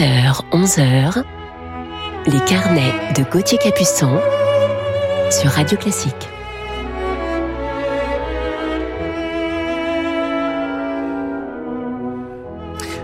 10h, 0.00 0.40
11h, 0.52 1.24
les 2.26 2.40
carnets 2.46 3.12
de 3.14 3.22
Gauthier 3.22 3.58
Capuçon 3.58 4.18
sur 5.30 5.50
Radio 5.50 5.76
Classique. 5.76 6.30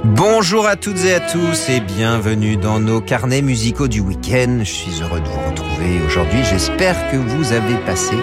Bonjour 0.04 0.66
à 0.66 0.76
toutes 0.76 1.04
et 1.04 1.12
à 1.12 1.20
tous 1.20 1.68
et 1.68 1.80
bienvenue 1.80 2.56
dans 2.56 2.80
nos 2.80 3.02
carnets 3.02 3.42
musicaux 3.42 3.88
du 3.88 4.00
week-end. 4.00 4.60
Je 4.60 4.64
suis 4.64 5.02
heureux 5.02 5.20
de 5.20 5.28
vous 5.28 5.50
retrouver 5.50 6.00
aujourd'hui. 6.06 6.44
J'espère 6.44 7.10
que 7.10 7.18
vous 7.18 7.52
avez 7.52 7.74
passé 7.84 8.16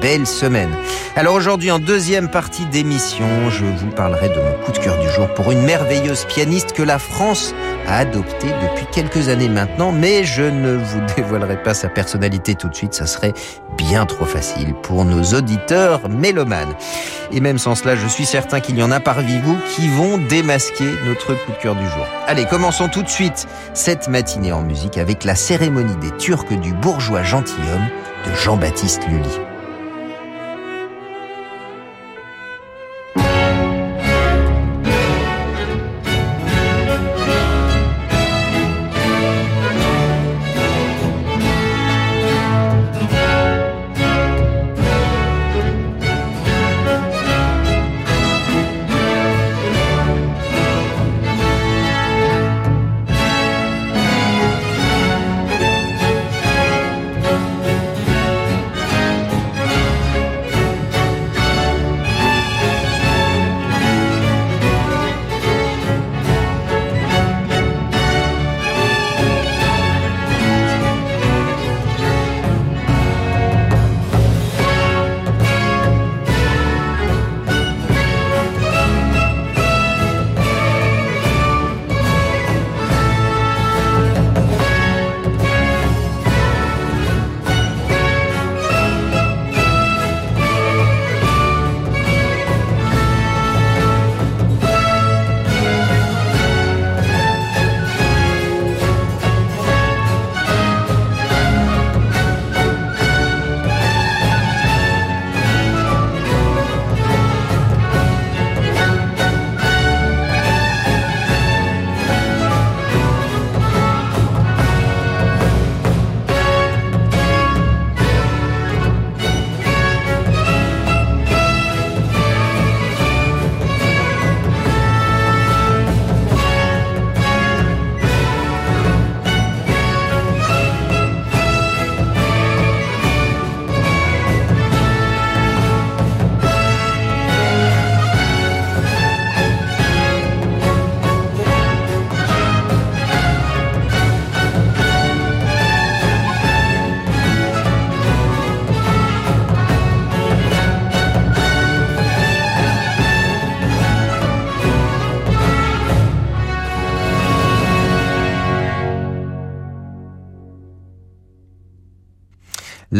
belle 0.00 0.26
semaine. 0.26 0.70
Alors 1.14 1.34
aujourd'hui, 1.34 1.70
en 1.70 1.78
deuxième 1.78 2.28
partie 2.28 2.66
d'émission, 2.66 3.26
je 3.50 3.64
vous 3.64 3.90
parlerai 3.90 4.28
de 4.28 4.34
mon 4.34 4.64
coup 4.64 4.72
de 4.72 4.78
cœur 4.78 4.98
du 4.98 5.08
jour 5.08 5.28
pour 5.34 5.50
une 5.50 5.62
merveilleuse 5.62 6.26
pianiste 6.26 6.72
que 6.72 6.82
la 6.82 6.98
France 6.98 7.54
a 7.86 7.98
adoptée 7.98 8.52
depuis 8.62 8.86
quelques 8.92 9.28
années 9.28 9.48
maintenant, 9.48 9.92
mais 9.92 10.24
je 10.24 10.42
ne 10.42 10.76
vous 10.76 11.00
dévoilerai 11.16 11.62
pas 11.62 11.72
sa 11.74 11.88
personnalité 11.88 12.54
tout 12.54 12.68
de 12.68 12.74
suite, 12.74 12.92
ça 12.92 13.06
serait 13.06 13.32
bien 13.78 14.04
trop 14.04 14.24
facile 14.26 14.74
pour 14.82 15.04
nos 15.04 15.22
auditeurs 15.34 16.08
mélomanes. 16.08 16.74
Et 17.32 17.40
même 17.40 17.58
sans 17.58 17.74
cela, 17.74 17.96
je 17.96 18.06
suis 18.06 18.26
certain 18.26 18.60
qu'il 18.60 18.76
y 18.78 18.82
en 18.82 18.90
a 18.90 19.00
parmi 19.00 19.38
vous 19.40 19.56
qui 19.74 19.88
vont 19.88 20.18
démasquer 20.18 20.90
notre 21.06 21.34
coup 21.34 21.52
de 21.52 21.62
cœur 21.62 21.76
du 21.76 21.84
jour. 21.84 22.06
Allez, 22.26 22.44
commençons 22.44 22.88
tout 22.88 23.02
de 23.02 23.08
suite 23.08 23.46
cette 23.72 24.08
matinée 24.08 24.52
en 24.52 24.62
musique 24.62 24.98
avec 24.98 25.24
la 25.24 25.34
cérémonie 25.34 25.96
des 25.96 26.10
Turcs 26.18 26.60
du 26.60 26.72
bourgeois 26.74 27.22
gentilhomme 27.22 27.88
de 28.26 28.34
Jean-Baptiste 28.34 29.06
Lully. 29.08 29.45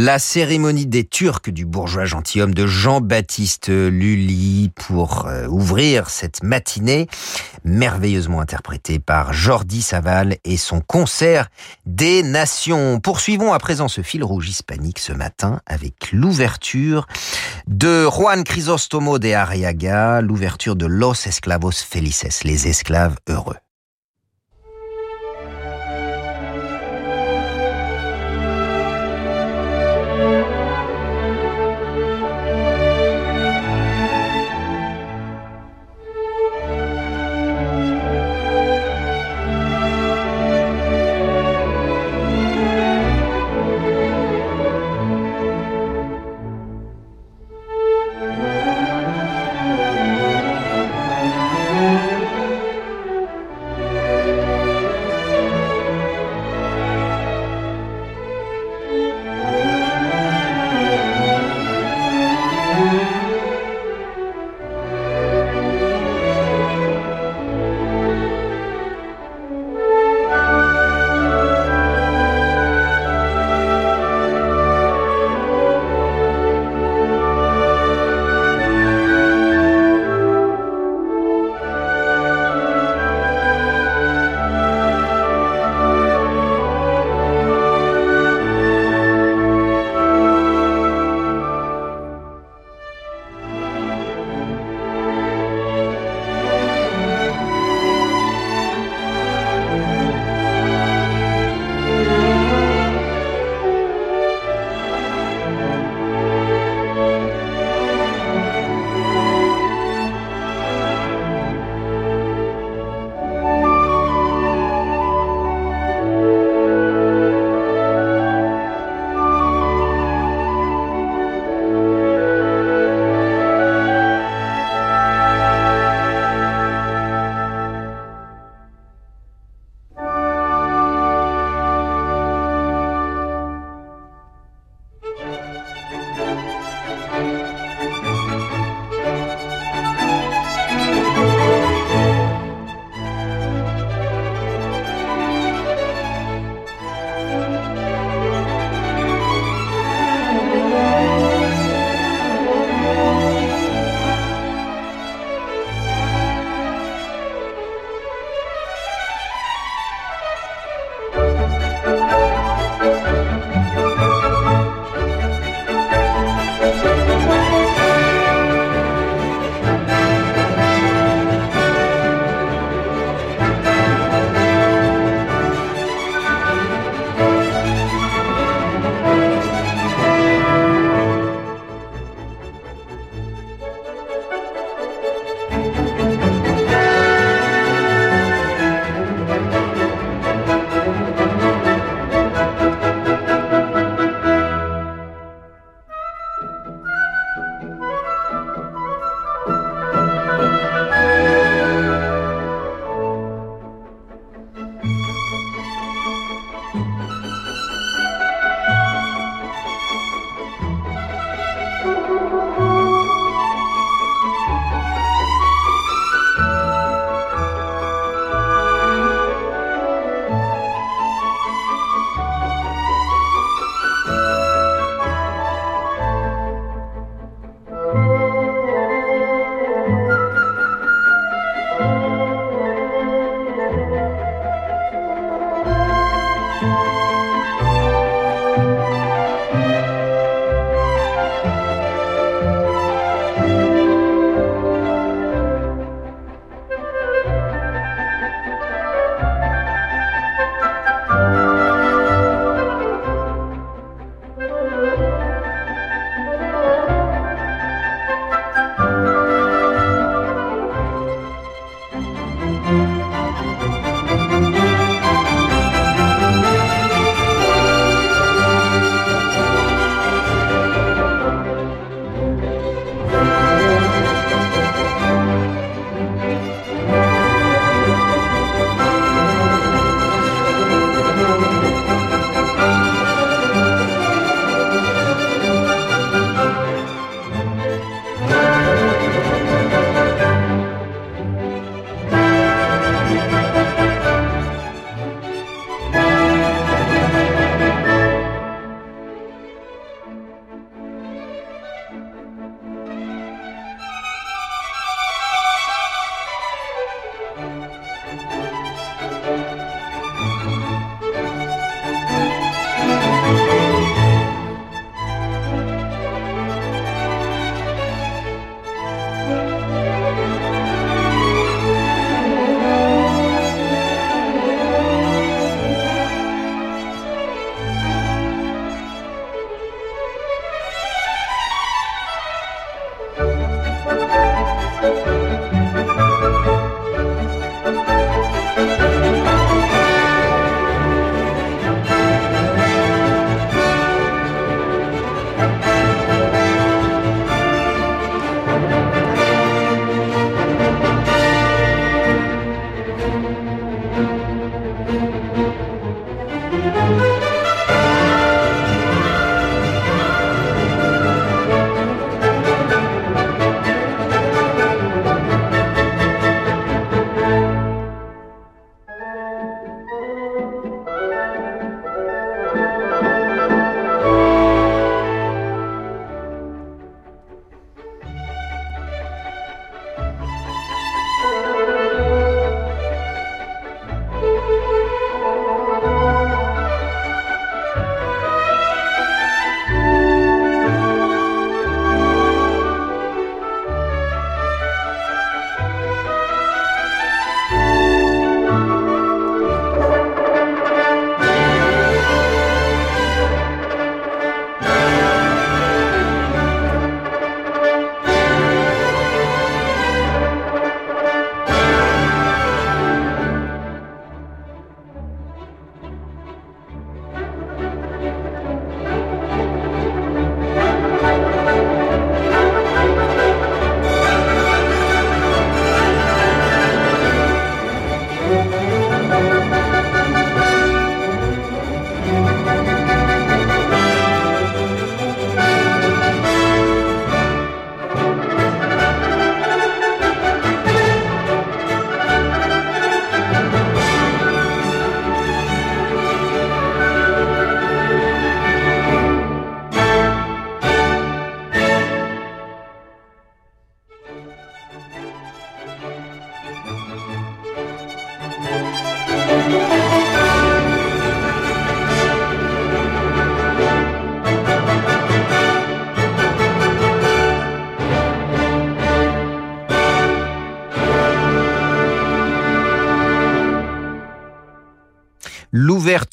La 0.07 0.21
cérémonie 0.21 0.87
des 0.87 1.03
Turcs 1.03 1.51
du 1.51 1.67
bourgeois 1.67 2.05
gentilhomme 2.05 2.55
de 2.55 2.65
Jean-Baptiste 2.65 3.71
Lully 3.71 4.71
pour 4.73 5.27
euh, 5.27 5.49
ouvrir 5.49 6.11
cette 6.11 6.45
matinée, 6.45 7.09
merveilleusement 7.65 8.41
interprétée 8.41 9.01
par 9.01 9.33
Jordi 9.33 9.83
Saval 9.83 10.37
et 10.45 10.59
son 10.59 10.81
concert 10.81 11.49
des 11.87 12.23
Nations. 12.23 13.01
Poursuivons 13.01 13.53
à 13.53 13.59
présent 13.59 13.89
ce 13.89 14.03
fil 14.03 14.23
rouge 14.23 14.49
hispanique 14.49 15.01
ce 15.01 15.13
matin 15.13 15.61
avec 15.67 16.13
l'ouverture 16.13 17.09
de 17.67 18.09
Juan 18.09 18.45
Crisostomo 18.45 19.19
de 19.19 19.33
Arriaga, 19.33 20.21
l'ouverture 20.21 20.77
de 20.77 20.87
Los 20.87 21.27
Esclavos 21.27 21.73
Felices, 21.73 22.45
les 22.45 22.69
esclaves 22.69 23.17
heureux. 23.29 23.57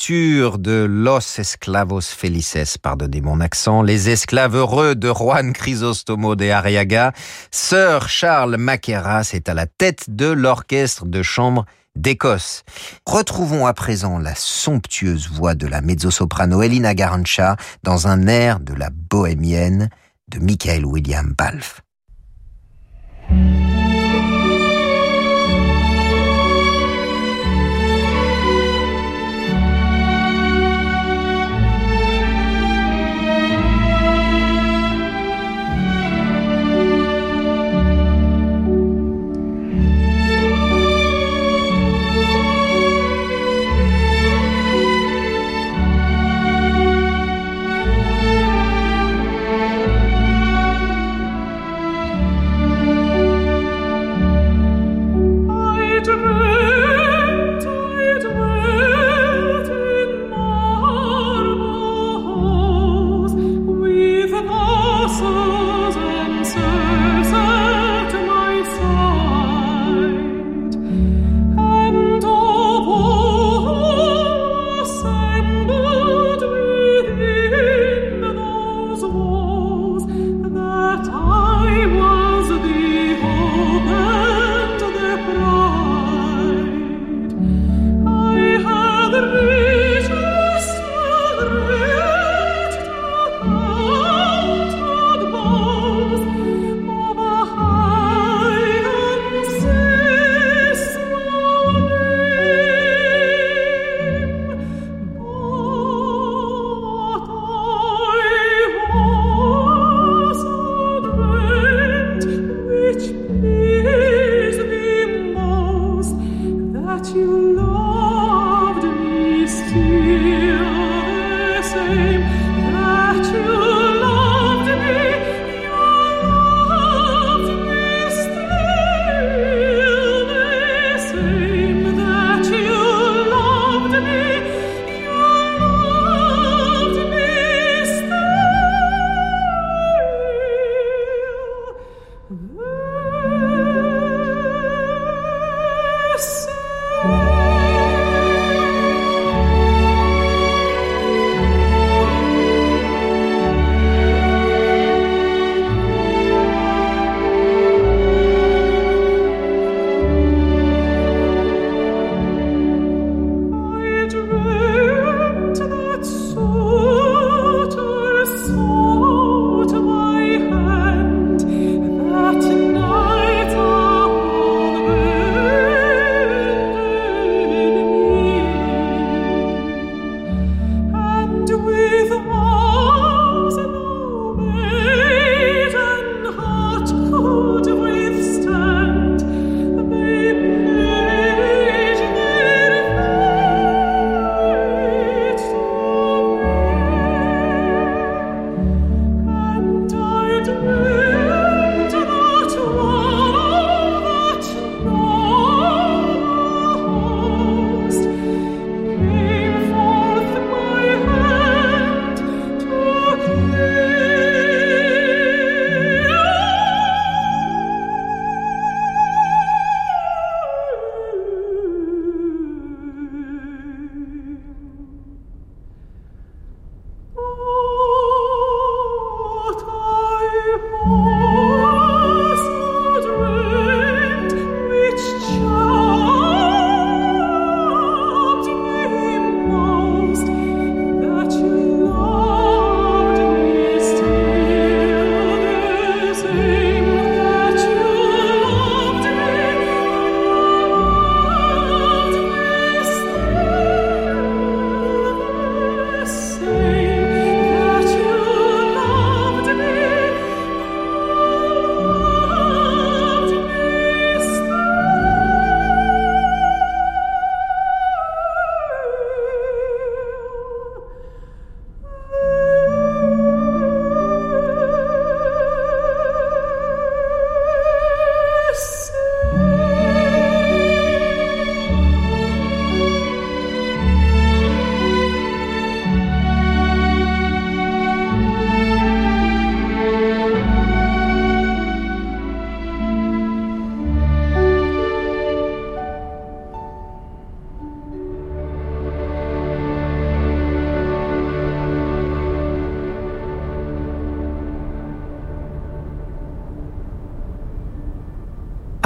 De 0.10 0.86
Los 0.86 1.40
Esclavos 1.40 2.02
Felices, 2.02 2.78
pardonnez 2.78 3.22
mon 3.22 3.40
accent, 3.40 3.82
les 3.82 4.10
esclaves 4.10 4.54
heureux 4.54 4.96
de 4.96 5.10
Juan 5.10 5.54
Crisostomo 5.54 6.36
de 6.36 6.50
Arriaga, 6.50 7.14
Sir 7.52 8.10
Charles 8.10 8.58
Maqueras 8.58 9.30
est 9.34 9.48
à 9.48 9.54
la 9.54 9.66
tête 9.66 10.10
de 10.10 10.26
l'orchestre 10.26 11.06
de 11.06 11.24
chambre 11.24 11.66
d'Écosse. 11.96 12.64
Retrouvons 13.06 13.66
à 13.66 13.74
présent 13.74 14.20
la 14.20 14.36
somptueuse 14.36 15.30
voix 15.30 15.56
de 15.56 15.68
la 15.68 15.80
mezzo-soprano 15.80 16.62
Elina 16.62 16.94
Garancha 16.94 17.56
dans 17.84 18.08
un 18.08 18.28
air 18.28 18.60
de 18.60 18.74
la 18.74 18.90
bohémienne 18.90 19.90
de 20.28 20.40
Michael 20.40 20.86
William 20.86 21.34
Balfe. 21.38 21.82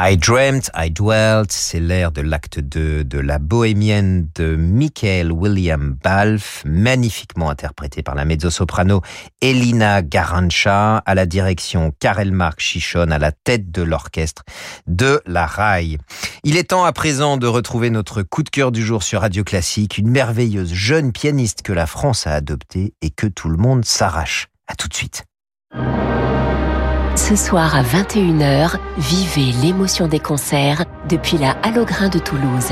I 0.09 0.15
Dreamt, 0.15 0.71
I 0.73 0.89
Dwelt, 0.89 1.51
c'est 1.51 1.81
l'air 1.81 2.13
de 2.13 2.21
l'acte 2.21 2.61
2 2.61 3.03
de 3.03 3.19
la 3.19 3.39
bohémienne 3.39 4.29
de 4.35 4.55
Michael 4.55 5.33
William 5.33 5.97
Balfe, 6.01 6.63
magnifiquement 6.65 7.49
interprété 7.49 8.03
par 8.03 8.15
la 8.15 8.23
mezzo-soprano 8.23 9.01
Elina 9.41 10.01
Garancha, 10.01 10.99
à 10.99 11.13
la 11.13 11.25
direction 11.25 11.91
Karel 11.99 12.31
Marc 12.31 12.61
Chichon, 12.61 13.11
à 13.11 13.19
la 13.19 13.33
tête 13.33 13.69
de 13.69 13.81
l'orchestre 13.81 14.43
de 14.87 15.21
la 15.25 15.45
RAI. 15.45 15.97
Il 16.45 16.55
est 16.55 16.69
temps 16.69 16.85
à 16.85 16.93
présent 16.93 17.35
de 17.35 17.47
retrouver 17.47 17.89
notre 17.89 18.21
coup 18.21 18.43
de 18.43 18.49
cœur 18.49 18.71
du 18.71 18.85
jour 18.85 19.03
sur 19.03 19.19
Radio 19.19 19.43
Classique, 19.43 19.97
une 19.97 20.09
merveilleuse 20.09 20.71
jeune 20.71 21.11
pianiste 21.11 21.63
que 21.63 21.73
la 21.73 21.85
France 21.85 22.27
a 22.27 22.31
adoptée 22.31 22.93
et 23.01 23.09
que 23.09 23.27
tout 23.27 23.49
le 23.49 23.57
monde 23.57 23.83
s'arrache. 23.83 24.47
À 24.67 24.75
tout 24.75 24.87
de 24.87 24.93
suite. 24.93 25.25
Ce 27.17 27.35
soir 27.35 27.75
à 27.75 27.81
21h, 27.81 28.77
vivez 28.99 29.51
l'émotion 29.63 30.07
des 30.07 30.19
concerts 30.19 30.85
depuis 31.09 31.39
la 31.39 31.57
Halograin 31.63 32.09
de 32.09 32.19
Toulouse. 32.19 32.69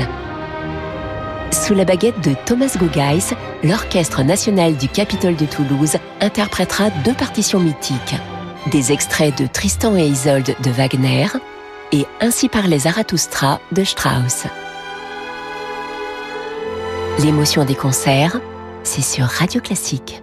Sous 1.50 1.74
la 1.74 1.84
baguette 1.84 2.20
de 2.20 2.34
Thomas 2.46 2.74
Guggeis, 2.78 3.34
l'Orchestre 3.64 4.22
national 4.22 4.76
du 4.76 4.88
Capitole 4.88 5.34
de 5.34 5.46
Toulouse 5.46 5.96
interprétera 6.20 6.90
deux 7.04 7.12
partitions 7.12 7.58
mythiques. 7.58 8.14
Des 8.70 8.92
extraits 8.92 9.36
de 9.36 9.48
Tristan 9.48 9.96
et 9.96 10.06
Isolde 10.06 10.54
de 10.62 10.70
Wagner 10.70 11.26
et 11.90 12.06
Ainsi 12.20 12.48
parlait 12.48 12.78
Zarathustra 12.78 13.60
de 13.72 13.82
Strauss. 13.82 14.44
L'émotion 17.18 17.64
des 17.64 17.74
concerts, 17.74 18.38
c'est 18.84 19.02
sur 19.02 19.26
Radio 19.26 19.60
Classique. 19.60 20.22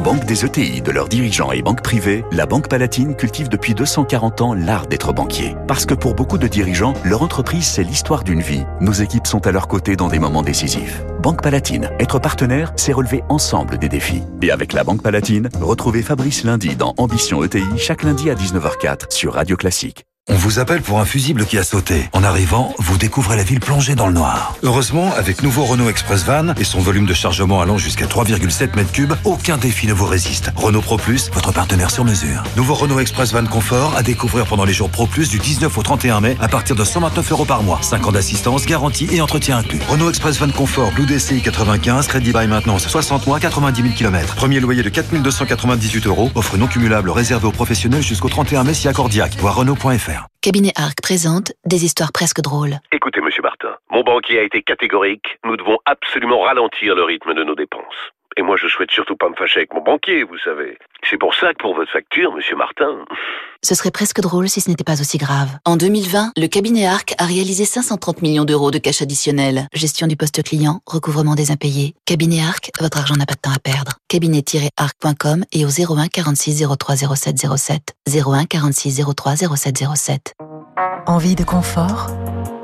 Banque 0.00 0.24
des 0.24 0.46
ETI, 0.46 0.80
de 0.80 0.92
leurs 0.92 1.08
dirigeants 1.08 1.52
et 1.52 1.60
banques 1.60 1.82
privées, 1.82 2.24
la 2.32 2.46
Banque 2.46 2.68
Palatine 2.68 3.14
cultive 3.14 3.50
depuis 3.50 3.74
240 3.74 4.40
ans 4.40 4.54
l'art 4.54 4.86
d'être 4.86 5.12
banquier. 5.12 5.56
Parce 5.68 5.84
que 5.84 5.92
pour 5.92 6.14
beaucoup 6.14 6.38
de 6.38 6.48
dirigeants, 6.48 6.94
leur 7.04 7.22
entreprise, 7.22 7.66
c'est 7.66 7.84
l'histoire 7.84 8.24
d'une 8.24 8.40
vie. 8.40 8.64
Nos 8.80 8.92
équipes 8.92 9.26
sont 9.26 9.46
à 9.46 9.52
leur 9.52 9.68
côté 9.68 9.96
dans 9.96 10.08
des 10.08 10.18
moments 10.18 10.42
décisifs. 10.42 11.02
Banque 11.22 11.42
Palatine, 11.42 11.90
être 12.00 12.18
partenaire, 12.18 12.72
c'est 12.76 12.94
relever 12.94 13.22
ensemble 13.28 13.76
des 13.76 13.90
défis. 13.90 14.22
Et 14.40 14.50
avec 14.50 14.72
la 14.72 14.84
Banque 14.84 15.02
Palatine, 15.02 15.50
retrouvez 15.60 16.00
Fabrice 16.00 16.44
lundi 16.44 16.76
dans 16.76 16.94
Ambition 16.96 17.44
ETI, 17.44 17.76
chaque 17.76 18.02
lundi 18.02 18.30
à 18.30 18.34
19h04 18.34 19.12
sur 19.12 19.34
Radio 19.34 19.58
Classique. 19.58 20.06
On 20.32 20.36
vous 20.36 20.60
appelle 20.60 20.80
pour 20.80 21.00
un 21.00 21.04
fusible 21.04 21.44
qui 21.44 21.58
a 21.58 21.64
sauté. 21.64 22.08
En 22.12 22.22
arrivant, 22.22 22.72
vous 22.78 22.96
découvrez 22.96 23.36
la 23.36 23.42
ville 23.42 23.58
plongée 23.58 23.96
dans 23.96 24.06
le 24.06 24.12
noir. 24.12 24.54
Heureusement, 24.62 25.12
avec 25.16 25.42
nouveau 25.42 25.64
Renault 25.64 25.88
Express 25.88 26.22
Van 26.24 26.54
et 26.56 26.62
son 26.62 26.78
volume 26.78 27.04
de 27.04 27.14
chargement 27.14 27.60
allant 27.60 27.78
jusqu'à 27.78 28.06
3,7 28.06 28.76
mètres 28.76 28.92
cubes, 28.92 29.14
aucun 29.24 29.58
défi 29.58 29.88
ne 29.88 29.92
vous 29.92 30.06
résiste. 30.06 30.52
Renault 30.54 30.82
Pro 30.82 30.98
Plus, 30.98 31.32
votre 31.32 31.50
partenaire 31.50 31.90
sur 31.90 32.04
mesure. 32.04 32.44
Nouveau 32.56 32.74
Renault 32.74 33.00
Express 33.00 33.32
Van 33.32 33.44
Confort 33.44 33.96
à 33.96 34.04
découvrir 34.04 34.46
pendant 34.46 34.64
les 34.64 34.72
jours 34.72 34.88
Pro 34.88 35.08
Plus 35.08 35.28
du 35.30 35.40
19 35.40 35.76
au 35.76 35.82
31 35.82 36.20
mai 36.20 36.36
à 36.40 36.46
partir 36.46 36.76
de 36.76 36.84
129 36.84 37.32
euros 37.32 37.44
par 37.44 37.64
mois. 37.64 37.80
5 37.82 38.06
ans 38.06 38.12
d'assistance, 38.12 38.66
garantie 38.66 39.08
et 39.10 39.20
entretien 39.20 39.58
inclus. 39.58 39.80
Renault 39.88 40.10
Express 40.10 40.38
Van 40.38 40.50
Confort 40.50 40.92
Blue 40.92 41.06
DCI 41.06 41.42
95, 41.42 42.06
crédit 42.06 42.32
by 42.32 42.46
maintenance 42.46 42.86
60 42.86 43.26
mois, 43.26 43.40
90 43.40 43.82
000 43.82 43.94
km. 43.94 44.36
Premier 44.36 44.60
loyer 44.60 44.84
de 44.84 44.90
4298 44.90 46.06
euros. 46.06 46.30
Offre 46.36 46.56
non 46.56 46.68
cumulable 46.68 47.10
réservée 47.10 47.48
aux 47.48 47.52
professionnels 47.52 48.02
jusqu'au 48.02 48.28
31 48.28 48.62
mai 48.62 48.74
si 48.74 48.86
accordiaque. 48.86 49.36
Voir 49.40 49.56
Renault.fr. 49.56 50.19
Cabinet 50.42 50.72
Arc 50.76 51.00
présente 51.02 51.52
des 51.64 51.84
histoires 51.84 52.12
presque 52.12 52.40
drôles. 52.40 52.78
Écoutez, 52.92 53.20
monsieur 53.20 53.42
Martin, 53.42 53.76
mon 53.90 54.02
banquier 54.02 54.38
a 54.38 54.42
été 54.42 54.62
catégorique. 54.62 55.38
Nous 55.44 55.56
devons 55.56 55.78
absolument 55.86 56.40
ralentir 56.40 56.94
le 56.94 57.04
rythme 57.04 57.34
de 57.34 57.44
nos 57.44 57.54
dépenses. 57.54 58.12
Et 58.36 58.42
moi, 58.42 58.56
je 58.56 58.68
souhaite 58.68 58.90
surtout 58.90 59.16
pas 59.16 59.28
me 59.28 59.34
fâcher 59.34 59.60
avec 59.60 59.74
mon 59.74 59.82
banquier, 59.82 60.22
vous 60.22 60.38
savez. 60.38 60.78
C'est 61.02 61.18
pour 61.18 61.34
ça 61.34 61.52
que 61.52 61.58
pour 61.58 61.74
votre 61.74 61.90
facture, 61.90 62.32
monsieur 62.32 62.56
Martin. 62.56 63.04
Ce 63.62 63.74
serait 63.74 63.90
presque 63.90 64.20
drôle 64.20 64.48
si 64.48 64.60
ce 64.60 64.70
n'était 64.70 64.84
pas 64.84 65.00
aussi 65.00 65.18
grave. 65.18 65.48
En 65.64 65.76
2020, 65.76 66.32
le 66.36 66.46
cabinet 66.46 66.86
ARC 66.86 67.14
a 67.18 67.26
réalisé 67.26 67.64
530 67.64 68.22
millions 68.22 68.44
d'euros 68.44 68.70
de 68.70 68.78
cash 68.78 69.02
additionnel. 69.02 69.68
Gestion 69.74 70.06
du 70.06 70.16
poste 70.16 70.42
client, 70.42 70.80
recouvrement 70.86 71.34
des 71.34 71.50
impayés. 71.50 71.94
Cabinet 72.06 72.42
ARC, 72.42 72.70
votre 72.80 72.98
argent 72.98 73.16
n'a 73.16 73.26
pas 73.26 73.34
de 73.34 73.40
temps 73.40 73.52
à 73.52 73.58
perdre. 73.58 73.98
Cabinet-arc.com 74.08 75.44
et 75.52 75.64
au 75.64 75.68
01 75.68 76.08
46 76.08 76.64
03 76.78 76.96
07 76.96 77.46
07. 77.56 77.94
01 78.08 78.44
46 78.46 79.02
03 79.14 79.36
07 79.36 79.84
07. 79.94 80.34
Envie 81.06 81.34
de 81.34 81.44
confort 81.44 82.08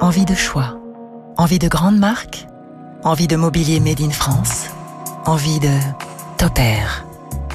Envie 0.00 0.24
de 0.24 0.35
choix 0.35 0.78
Envie 1.38 1.59
de 1.59 1.68
grandes 1.68 1.98
marques 1.98 2.46
Envie 3.02 3.26
de 3.26 3.37
mobilier 3.37 3.80
made 3.80 4.00
in 4.00 4.11
France 4.11 4.66
Envie 5.24 5.59
de 5.59 5.70
Topair 6.37 7.05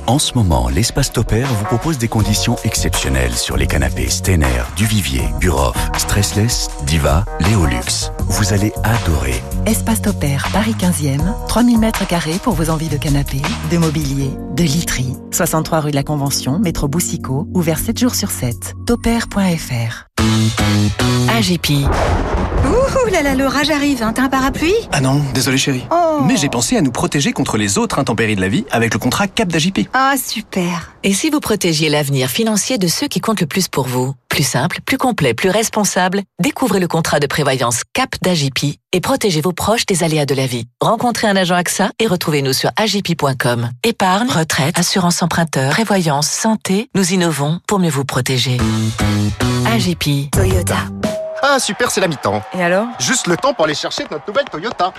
En 0.07 0.19
ce 0.19 0.33
moment, 0.33 0.67
l'espace 0.69 1.11
Topair 1.11 1.47
vous 1.47 1.65
propose 1.65 1.97
des 1.97 2.07
conditions 2.07 2.55
exceptionnelles 2.63 3.35
sur 3.35 3.55
les 3.55 3.67
canapés 3.67 4.09
Stener, 4.09 4.63
Duvivier, 4.75 5.23
Buroff, 5.39 5.75
Stressless, 5.97 6.69
Diva, 6.85 7.23
Léolux. 7.39 8.11
Vous 8.27 8.53
allez 8.53 8.73
adorer. 8.83 9.41
Espace 9.65 10.01
Topair, 10.01 10.47
Paris 10.51 10.75
15e, 10.77 11.47
3000 11.47 11.79
mètres 11.79 12.07
carrés 12.07 12.39
pour 12.43 12.53
vos 12.53 12.69
envies 12.69 12.89
de 12.89 12.97
canapé, 12.97 13.41
de 13.71 13.77
mobilier, 13.77 14.31
de 14.55 14.63
literie. 14.63 15.15
63 15.31 15.79
rue 15.79 15.91
de 15.91 15.95
la 15.95 16.03
Convention, 16.03 16.59
métro 16.59 16.87
Boussicot, 16.87 17.47
ouvert 17.53 17.79
7 17.79 17.99
jours 17.99 18.15
sur 18.15 18.31
7. 18.31 18.73
Topair.fr 18.85 20.11
AGP. 21.29 21.86
Ouh 22.65 23.10
là 23.12 23.23
là, 23.23 23.36
l'orage 23.36 23.69
arrive, 23.69 24.03
hein. 24.03 24.13
t'as 24.13 24.23
un 24.23 24.29
parapluie? 24.29 24.73
Ah 24.91 25.01
non, 25.01 25.21
désolé 25.34 25.57
chérie. 25.57 25.84
Oh. 25.91 26.21
Mais 26.25 26.38
j'ai 26.38 26.49
pensé 26.49 26.77
à 26.77 26.81
nous 26.81 26.91
protéger 26.91 27.34
contre 27.34 27.57
les 27.57 27.77
autres 27.77 27.99
intempéries 27.99 28.36
de 28.36 28.41
la 28.41 28.47
vie 28.47 28.65
avec 28.71 28.93
le 28.93 28.99
contrat 28.99 29.27
Cap 29.27 29.49
d'AJP. 29.49 29.89
Ah 29.93 30.15
super 30.23 30.93
Et 31.03 31.13
si 31.13 31.29
vous 31.29 31.39
protégiez 31.39 31.89
l'avenir 31.89 32.29
financier 32.29 32.77
de 32.77 32.88
ceux 32.88 33.07
qui 33.07 33.19
comptent 33.19 33.41
le 33.41 33.47
plus 33.47 33.67
pour 33.67 33.88
vous? 33.88 34.13
Plus 34.29 34.43
simple, 34.43 34.79
plus 34.86 34.97
complet, 34.97 35.34
plus 35.34 35.49
responsable, 35.49 36.21
découvrez 36.39 36.79
le 36.79 36.88
contrat 36.88 37.19
de 37.19 37.27
prévoyance 37.27 37.81
Cap 37.93 38.10
d'AJP 38.21 38.77
et 38.93 39.01
protégez 39.01 39.41
vos 39.41 39.53
proches 39.53 39.86
des 39.86 40.03
aléas 40.03 40.25
de 40.25 40.36
la 40.36 40.45
vie. 40.45 40.65
Rencontrez 40.79 41.27
un 41.27 41.36
agent 41.36 41.55
AXA 41.55 41.91
et 41.99 42.07
retrouvez-nous 42.07 42.53
sur 42.53 42.71
agip.com. 42.77 43.69
Épargne, 43.84 44.29
retraite, 44.29 44.77
assurance 44.77 45.21
emprunteur, 45.23 45.71
prévoyance, 45.71 46.29
santé, 46.29 46.89
nous 46.95 47.13
innovons 47.13 47.60
pour 47.67 47.79
mieux 47.79 47.89
vous 47.89 48.05
protéger. 48.05 48.57
AGP. 49.65 50.11
Toyota. 50.32 50.78
Ah 51.41 51.60
super, 51.60 51.89
c'est 51.89 52.02
la 52.02 52.08
mi-temps. 52.08 52.41
Et 52.54 52.63
alors? 52.63 52.88
Juste 53.00 53.28
le 53.28 53.38
temps 53.38 53.54
pour 53.54 53.65
aller 53.65 53.74
chercher 53.74 54.04
notre 54.12 54.28
nouvelle 54.28 54.45
Toyota. 54.45 54.93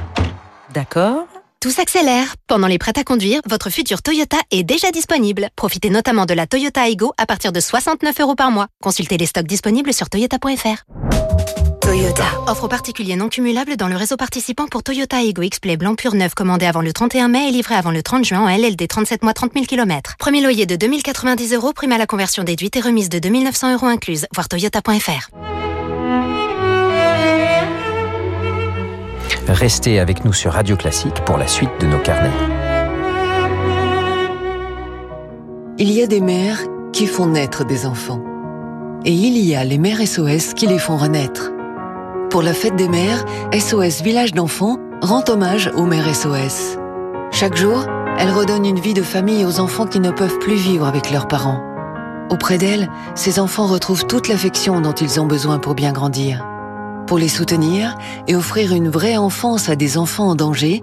D'accord. 0.72 1.26
Tout 1.60 1.70
s'accélère. 1.70 2.34
Pendant 2.48 2.66
les 2.66 2.78
prêts 2.78 2.92
à 2.96 3.04
conduire, 3.04 3.40
votre 3.48 3.70
futur 3.70 4.02
Toyota 4.02 4.38
est 4.50 4.64
déjà 4.64 4.90
disponible. 4.90 5.48
Profitez 5.54 5.90
notamment 5.90 6.26
de 6.26 6.34
la 6.34 6.46
Toyota 6.46 6.88
Aygo 6.88 7.12
à 7.18 7.26
partir 7.26 7.52
de 7.52 7.60
69 7.60 8.20
euros 8.20 8.34
par 8.34 8.50
mois. 8.50 8.66
Consultez 8.82 9.18
les 9.18 9.26
stocks 9.26 9.46
disponibles 9.46 9.92
sur 9.92 10.08
toyota.fr. 10.08 11.61
Toyota. 11.82 12.24
Offre 12.46 12.68
particulier 12.68 13.16
non 13.16 13.28
cumulable 13.28 13.76
dans 13.76 13.88
le 13.88 13.96
réseau 13.96 14.16
participant 14.16 14.66
pour 14.68 14.84
Toyota 14.84 15.20
Aygo 15.20 15.42
X-Play 15.42 15.76
blanc 15.76 15.96
pur 15.96 16.14
neuf 16.14 16.32
commandé 16.34 16.64
avant 16.64 16.80
le 16.80 16.92
31 16.92 17.26
mai 17.26 17.48
et 17.48 17.50
livré 17.50 17.74
avant 17.74 17.90
le 17.90 18.02
30 18.02 18.24
juin 18.24 18.40
en 18.40 18.48
LLD 18.48 18.86
37 18.86 19.22
mois 19.24 19.34
30 19.34 19.52
000 19.52 19.66
km. 19.66 20.14
Premier 20.18 20.40
loyer 20.40 20.64
de 20.64 20.76
2090 20.76 21.52
euros, 21.54 21.72
prime 21.72 21.92
à 21.92 21.98
la 21.98 22.06
conversion 22.06 22.44
déduite 22.44 22.76
et 22.76 22.80
remise 22.80 23.08
de 23.08 23.18
2900 23.18 23.74
euros 23.74 23.86
incluse. 23.86 24.26
Voir 24.32 24.48
toyota.fr. 24.48 25.28
Restez 29.48 29.98
avec 29.98 30.24
nous 30.24 30.32
sur 30.32 30.52
Radio 30.52 30.76
Classique 30.76 31.24
pour 31.26 31.36
la 31.36 31.48
suite 31.48 31.70
de 31.80 31.86
nos 31.86 31.98
carnets. 31.98 32.30
Il 35.78 35.90
y 35.90 36.00
a 36.00 36.06
des 36.06 36.20
mères 36.20 36.60
qui 36.92 37.06
font 37.06 37.26
naître 37.26 37.64
des 37.64 37.86
enfants. 37.86 38.22
Et 39.04 39.12
il 39.12 39.36
y 39.38 39.56
a 39.56 39.64
les 39.64 39.78
mères 39.78 40.06
SOS 40.06 40.54
qui 40.54 40.68
les 40.68 40.78
font 40.78 40.96
renaître. 40.96 41.50
Pour 42.32 42.40
la 42.40 42.54
fête 42.54 42.76
des 42.76 42.88
mères, 42.88 43.26
SOS 43.52 44.00
Village 44.00 44.32
d'enfants 44.32 44.78
rend 45.02 45.22
hommage 45.28 45.70
aux 45.76 45.84
mères 45.84 46.14
SOS. 46.14 46.78
Chaque 47.30 47.54
jour, 47.54 47.84
elle 48.18 48.30
redonne 48.30 48.64
une 48.64 48.80
vie 48.80 48.94
de 48.94 49.02
famille 49.02 49.44
aux 49.44 49.60
enfants 49.60 49.84
qui 49.84 50.00
ne 50.00 50.10
peuvent 50.10 50.38
plus 50.38 50.54
vivre 50.54 50.86
avec 50.86 51.10
leurs 51.10 51.28
parents. 51.28 51.62
Auprès 52.30 52.56
d'elle, 52.56 52.88
ces 53.14 53.38
enfants 53.38 53.66
retrouvent 53.66 54.06
toute 54.06 54.28
l'affection 54.28 54.80
dont 54.80 54.94
ils 54.94 55.20
ont 55.20 55.26
besoin 55.26 55.58
pour 55.58 55.74
bien 55.74 55.92
grandir. 55.92 56.42
Pour 57.06 57.18
les 57.18 57.28
soutenir 57.28 57.98
et 58.26 58.34
offrir 58.34 58.72
une 58.72 58.88
vraie 58.88 59.18
enfance 59.18 59.68
à 59.68 59.76
des 59.76 59.98
enfants 59.98 60.30
en 60.30 60.34
danger, 60.34 60.82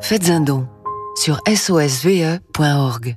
faites 0.00 0.28
un 0.30 0.40
don 0.40 0.66
sur 1.14 1.40
sosve.org. 1.46 3.16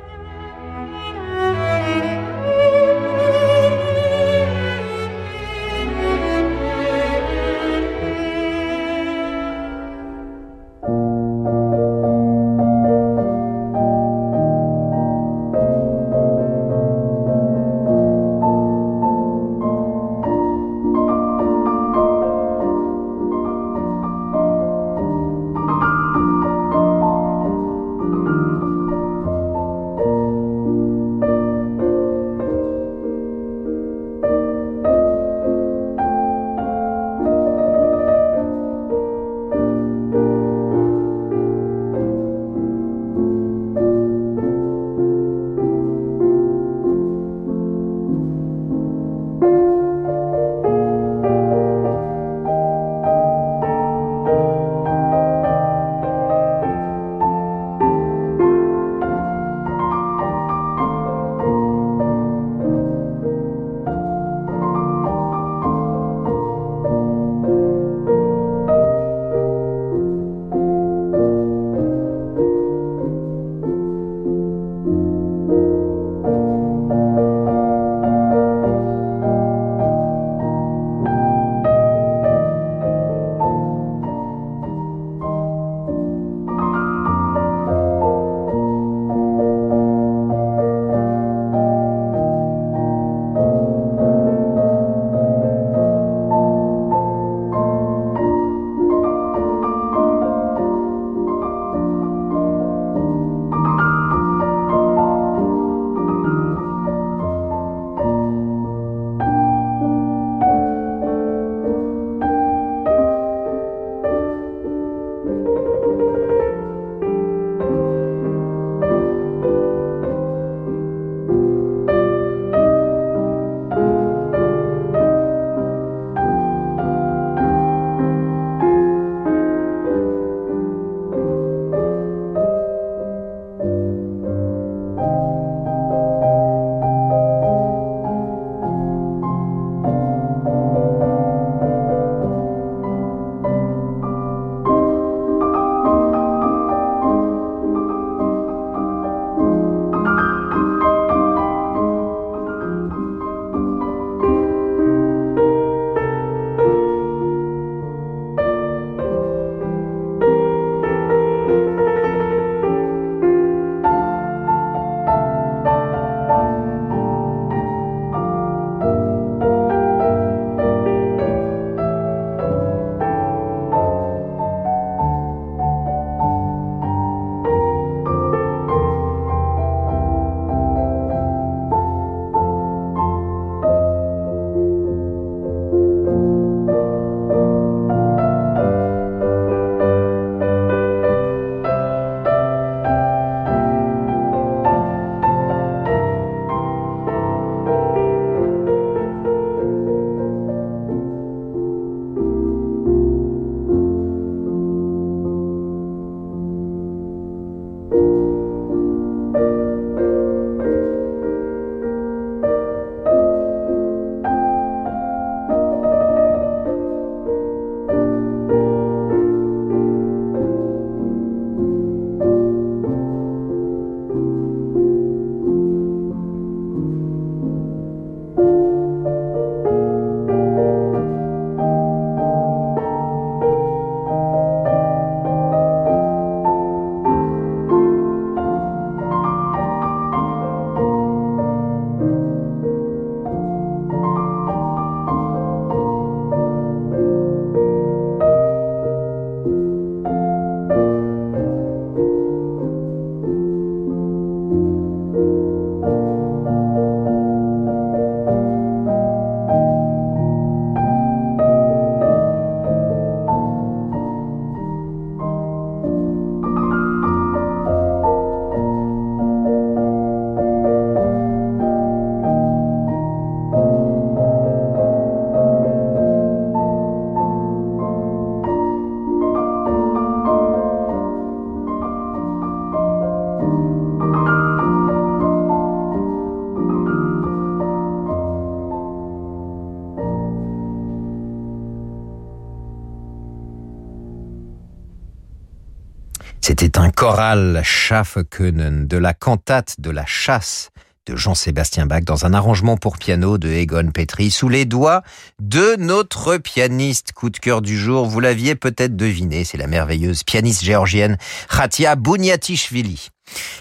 C'était 297.01 297.09
un 297.09 297.13
choral 297.13 297.61
Schaffekönnen 297.63 298.87
de 298.87 298.97
la 298.97 299.15
cantate 299.15 299.73
de 299.79 299.89
la 299.89 300.05
chasse 300.05 300.69
de 301.07 301.15
Jean-Sébastien 301.15 301.87
Bach 301.87 302.03
dans 302.03 302.27
un 302.27 302.33
arrangement 302.35 302.77
pour 302.77 302.99
piano 302.99 303.39
de 303.39 303.49
Egon 303.49 303.89
Petri 303.91 304.29
sous 304.29 304.49
les 304.49 304.65
doigts 304.65 305.01
de 305.39 305.77
notre 305.79 306.37
pianiste 306.37 307.13
coup 307.13 307.31
de 307.31 307.39
cœur 307.39 307.63
du 307.63 307.75
jour. 307.75 308.05
Vous 308.05 308.19
l'aviez 308.19 308.53
peut-être 308.53 308.95
deviné, 308.95 309.45
c'est 309.45 309.57
la 309.57 309.65
merveilleuse 309.65 310.21
pianiste 310.21 310.63
géorgienne 310.63 311.17
Khatia 311.49 311.95
Bouniatishvili. 311.95 313.09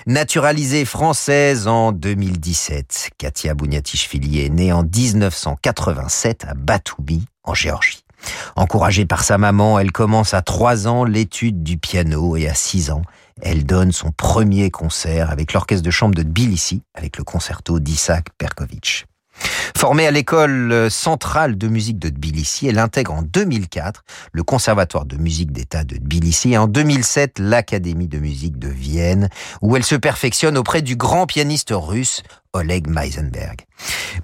Naturalisée 0.04 0.84
française 0.84 1.66
en 1.66 1.92
2017, 1.92 3.12
Katia 3.16 3.54
Bouniatishvili 3.54 4.44
est 4.44 4.50
née 4.50 4.70
en 4.70 4.82
1987 4.82 6.44
à 6.46 6.52
Batumi, 6.52 7.24
en 7.44 7.54
Géorgie. 7.54 8.04
Encouragée 8.56 9.06
par 9.06 9.24
sa 9.24 9.38
maman, 9.38 9.78
elle 9.78 9.92
commence 9.92 10.34
à 10.34 10.42
3 10.42 10.88
ans 10.88 11.04
l'étude 11.04 11.62
du 11.62 11.78
piano 11.78 12.36
et 12.36 12.48
à 12.48 12.54
6 12.54 12.90
ans, 12.90 13.02
elle 13.42 13.64
donne 13.64 13.92
son 13.92 14.10
premier 14.10 14.70
concert 14.70 15.30
avec 15.30 15.52
l'orchestre 15.52 15.84
de 15.84 15.90
chambre 15.90 16.14
de 16.14 16.22
Tbilissi, 16.22 16.82
avec 16.94 17.18
le 17.18 17.24
concerto 17.24 17.80
d'Isaac 17.80 18.26
Perkovitch. 18.38 19.06
Formée 19.76 20.06
à 20.06 20.10
l'école 20.10 20.90
centrale 20.90 21.56
de 21.56 21.68
musique 21.68 21.98
de 21.98 22.10
Tbilissi, 22.10 22.66
elle 22.66 22.78
intègre 22.78 23.14
en 23.14 23.22
2004 23.22 24.04
le 24.32 24.42
conservatoire 24.42 25.06
de 25.06 25.16
musique 25.16 25.52
d'État 25.52 25.84
de 25.84 25.96
Tbilissi 25.96 26.52
et 26.52 26.58
en 26.58 26.66
2007 26.66 27.38
l'Académie 27.38 28.08
de 28.08 28.18
musique 28.18 28.58
de 28.58 28.68
Vienne, 28.68 29.30
où 29.62 29.76
elle 29.76 29.84
se 29.84 29.94
perfectionne 29.94 30.58
auprès 30.58 30.82
du 30.82 30.96
grand 30.96 31.26
pianiste 31.26 31.72
russe 31.72 32.22
Oleg 32.52 32.88
Meisenberg. 32.88 33.60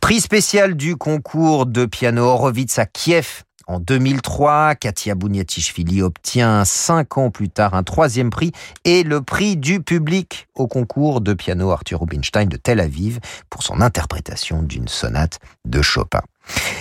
Prix 0.00 0.20
spécial 0.20 0.74
du 0.74 0.96
concours 0.96 1.64
de 1.64 1.86
piano 1.86 2.24
Horowitz 2.24 2.78
à 2.78 2.84
Kiev 2.84 3.44
en 3.66 3.80
2003, 3.80 4.76
Katia 4.76 5.16
Bouniatishvili 5.16 6.00
obtient 6.00 6.64
cinq 6.64 7.18
ans 7.18 7.30
plus 7.30 7.48
tard 7.48 7.74
un 7.74 7.82
troisième 7.82 8.30
prix 8.30 8.52
et 8.84 9.02
le 9.02 9.22
prix 9.22 9.56
du 9.56 9.80
public 9.80 10.46
au 10.54 10.68
concours 10.68 11.20
de 11.20 11.34
piano 11.34 11.72
Arthur 11.72 12.00
Rubinstein 12.00 12.48
de 12.48 12.56
Tel 12.56 12.78
Aviv 12.78 13.18
pour 13.50 13.64
son 13.64 13.80
interprétation 13.80 14.62
d'une 14.62 14.86
sonate 14.86 15.40
de 15.64 15.82
Chopin. 15.82 16.22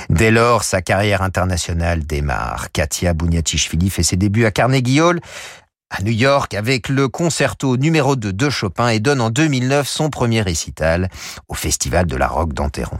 Dès 0.09 0.29
lors, 0.29 0.63
sa 0.63 0.83
carrière 0.83 1.23
internationale 1.23 2.05
démarre. 2.05 2.71
Katia 2.71 3.13
Bouniatishvili 3.13 3.89
fait 3.89 4.03
ses 4.03 4.17
débuts 4.17 4.45
à 4.45 4.51
Carnegie 4.51 5.01
Hall 5.01 5.19
à 5.89 6.03
New 6.03 6.11
York 6.11 6.53
avec 6.53 6.89
le 6.89 7.07
concerto 7.07 7.77
numéro 7.77 8.15
2 8.15 8.31
de 8.31 8.49
Chopin 8.51 8.89
et 8.89 8.99
donne 8.99 9.21
en 9.21 9.31
2009 9.31 9.87
son 9.87 10.11
premier 10.11 10.41
récital 10.41 11.09
au 11.47 11.55
Festival 11.55 12.05
de 12.05 12.15
la 12.15 12.27
Rock 12.27 12.53
d'Enterron. 12.53 12.99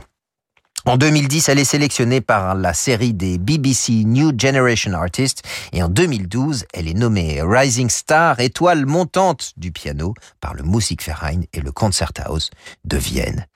En 0.88 0.96
2010, 0.96 1.48
elle 1.48 1.58
est 1.58 1.64
sélectionnée 1.64 2.20
par 2.20 2.54
la 2.54 2.72
série 2.72 3.12
des 3.12 3.38
BBC 3.38 4.04
New 4.04 4.30
Generation 4.38 4.92
Artists 4.92 5.42
et 5.72 5.82
en 5.82 5.88
2012, 5.88 6.64
elle 6.72 6.86
est 6.86 6.94
nommée 6.94 7.40
Rising 7.42 7.90
Star, 7.90 8.38
étoile 8.38 8.86
montante 8.86 9.52
du 9.56 9.72
piano 9.72 10.14
par 10.40 10.54
le 10.54 10.62
Musikverein 10.62 11.40
et 11.52 11.60
le 11.60 11.72
Konzerthaus 11.72 12.50
de 12.84 12.98
Vienne. 12.98 13.46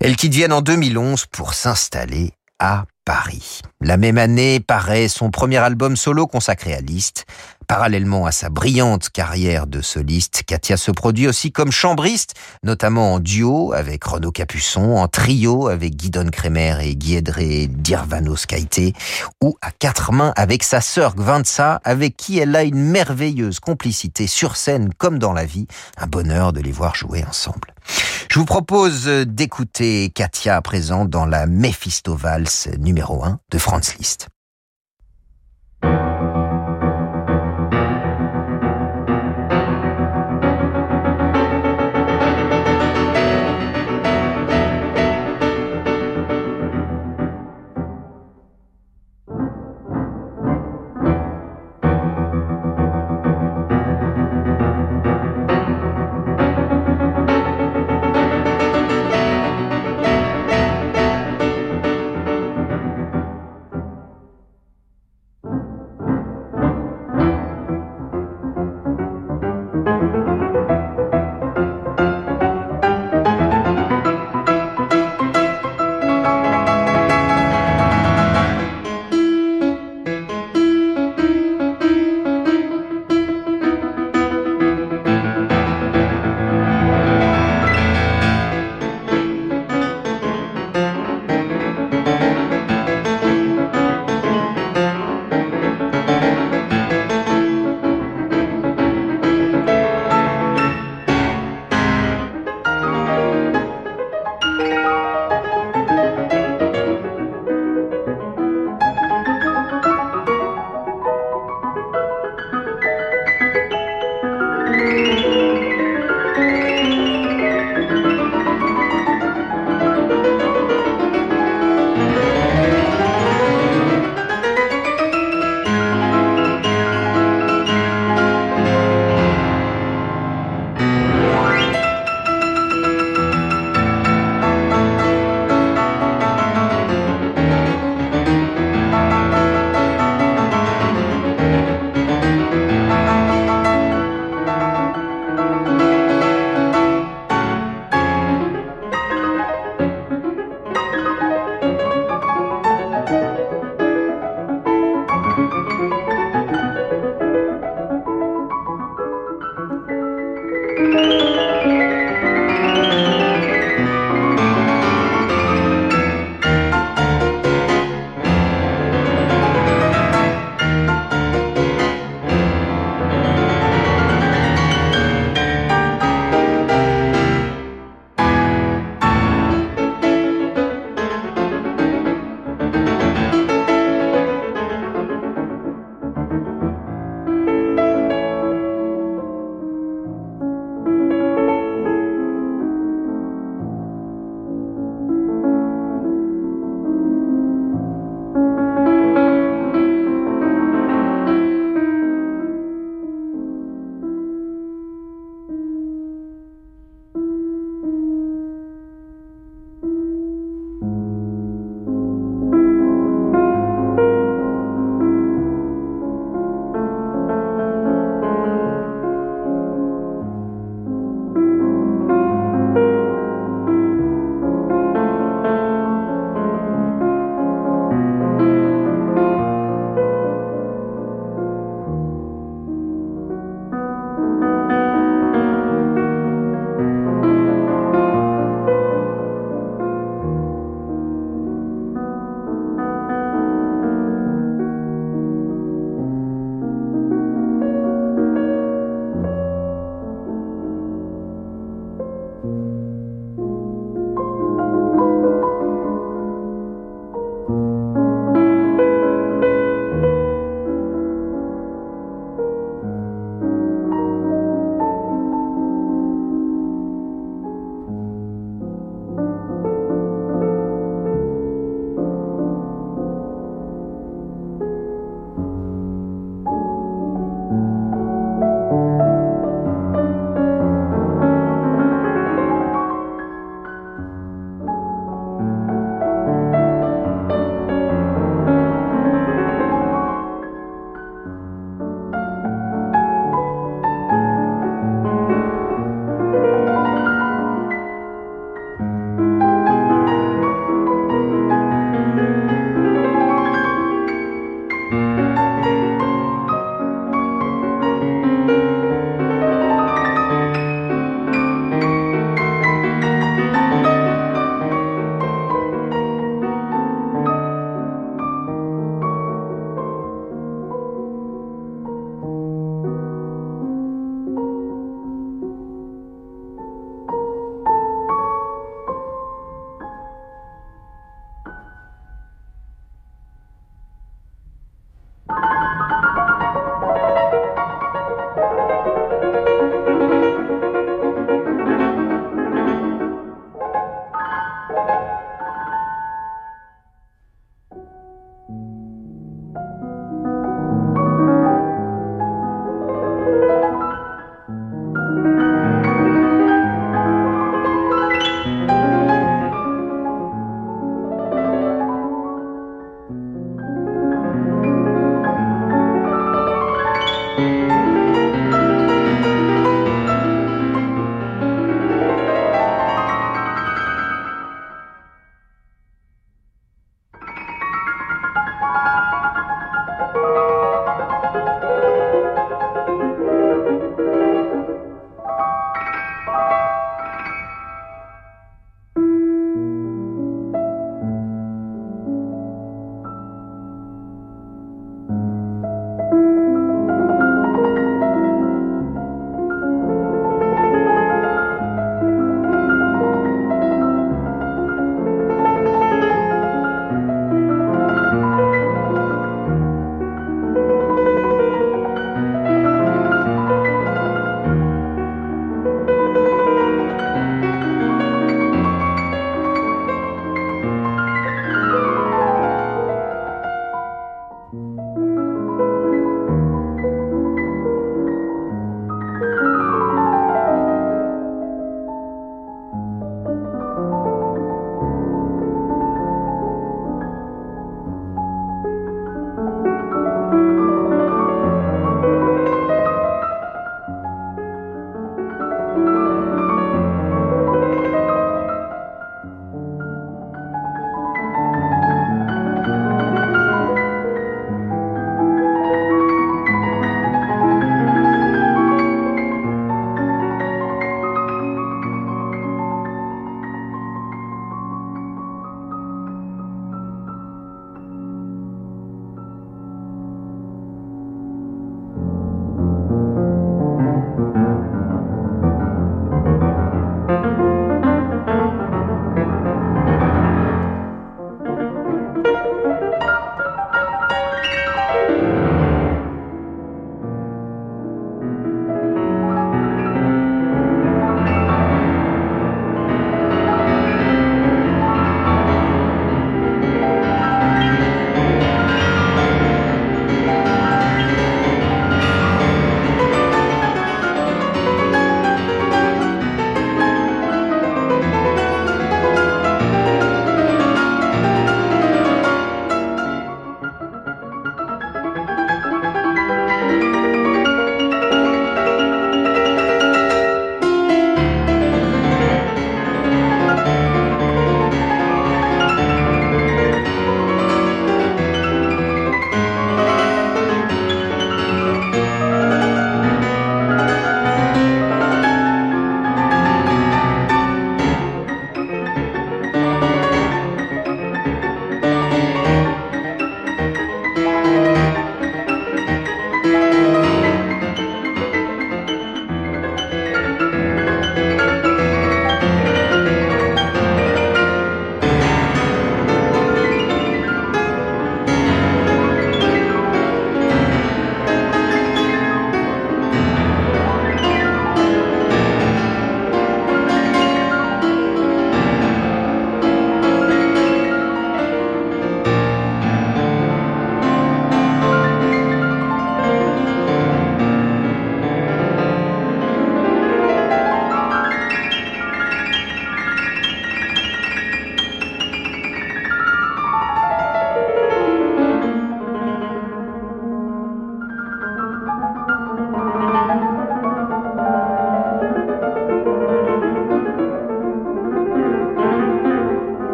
Elle 0.00 0.16
quitte 0.16 0.34
Vienne 0.34 0.52
en 0.52 0.60
2011 0.60 1.26
pour 1.26 1.54
s'installer 1.54 2.32
à 2.58 2.86
Paris. 3.04 3.60
La 3.80 3.96
même 3.96 4.18
année 4.18 4.60
paraît 4.60 5.08
son 5.08 5.30
premier 5.30 5.58
album 5.58 5.96
solo 5.96 6.26
consacré 6.26 6.74
à 6.74 6.80
Liszt. 6.80 7.26
Parallèlement 7.66 8.26
à 8.26 8.32
sa 8.32 8.48
brillante 8.48 9.10
carrière 9.10 9.66
de 9.66 9.80
soliste, 9.80 10.42
Katia 10.46 10.76
se 10.76 10.90
produit 10.90 11.28
aussi 11.28 11.52
comme 11.52 11.72
chambriste, 11.72 12.34
notamment 12.62 13.14
en 13.14 13.20
duo 13.20 13.72
avec 13.72 14.04
Renaud 14.04 14.32
Capuçon, 14.32 14.96
en 14.96 15.08
trio 15.08 15.68
avec 15.68 15.96
Guidon 15.96 16.28
Kremer 16.30 16.76
et 16.82 16.96
Guédré 16.96 17.68
Dirvanoskaite, 17.68 18.94
ou 19.42 19.56
à 19.62 19.70
quatre 19.70 20.12
mains 20.12 20.32
avec 20.36 20.62
sa 20.62 20.80
sœur 20.80 21.14
Gvantsa, 21.14 21.80
avec 21.84 22.16
qui 22.16 22.38
elle 22.38 22.54
a 22.56 22.62
une 22.62 22.82
merveilleuse 22.82 23.60
complicité 23.60 24.26
sur 24.26 24.56
scène 24.56 24.90
comme 24.94 25.18
dans 25.18 25.32
la 25.32 25.44
vie, 25.44 25.66
un 25.96 26.06
bonheur 26.06 26.52
de 26.52 26.60
les 26.60 26.72
voir 26.72 26.94
jouer 26.94 27.24
ensemble. 27.28 27.74
Je 28.30 28.38
vous 28.38 28.46
propose 28.46 29.06
d'écouter 29.06 30.10
Katia 30.10 30.56
à 30.56 30.62
présent 30.62 31.04
dans 31.04 31.26
la 31.26 31.46
Mephisto 31.46 32.16
Valse 32.16 32.68
numéro 32.78 33.24
1 33.24 33.38
de 33.50 33.58
Franz 33.58 33.94
Liszt. 33.98 34.28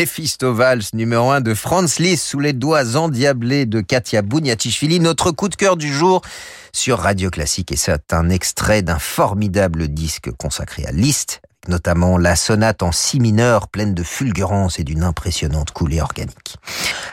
Mephisto 0.00 0.54
Valse 0.54 0.94
numéro 0.94 1.30
1 1.30 1.42
de 1.42 1.52
Franz 1.52 2.02
Liszt 2.02 2.24
sous 2.24 2.40
les 2.40 2.54
doigts 2.54 2.96
endiablés 2.96 3.66
de 3.66 3.82
Katia 3.82 4.22
Bouniatichvili, 4.22 4.98
notre 4.98 5.30
coup 5.30 5.50
de 5.50 5.56
cœur 5.56 5.76
du 5.76 5.92
jour 5.92 6.22
sur 6.72 7.00
Radio 7.00 7.28
Classique. 7.28 7.70
Et 7.70 7.76
c'est 7.76 8.14
un 8.14 8.30
extrait 8.30 8.80
d'un 8.80 8.98
formidable 8.98 9.88
disque 9.88 10.30
consacré 10.38 10.86
à 10.86 10.90
Liszt 10.90 11.42
notamment 11.68 12.18
la 12.18 12.36
sonate 12.36 12.82
en 12.82 12.92
si 12.92 13.20
mineur 13.20 13.68
pleine 13.68 13.94
de 13.94 14.02
fulgurance 14.02 14.78
et 14.78 14.84
d'une 14.84 15.02
impressionnante 15.02 15.70
coulée 15.72 16.00
organique. 16.00 16.56